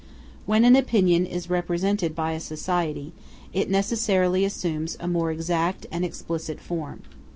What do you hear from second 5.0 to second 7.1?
more exact and explicit form.